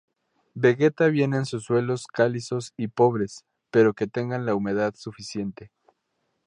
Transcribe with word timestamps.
Vegeta 0.55 1.05
bien 1.09 1.35
en 1.35 1.45
suelos 1.45 2.07
calizos 2.07 2.73
y 2.75 2.87
pobres, 2.87 3.45
pero 3.69 3.93
que 3.93 4.07
tengan 4.07 4.47
la 4.47 4.55
humedad 4.55 4.95
suficiente. 4.95 5.69